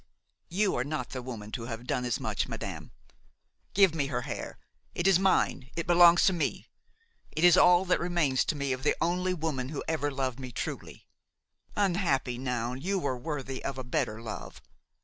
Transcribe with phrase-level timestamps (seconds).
[0.49, 2.91] You are not the woman to have done as much, madame!
[3.75, 4.57] Give me her hair;
[4.95, 6.65] it is mine–it belongs to me;
[7.33, 10.51] it is all that remains to me of the only woman who ever loved me
[10.51, 11.05] truly.
[11.75, 12.81] Unhappy Noun!
[12.81, 14.59] you were worthy of a better love!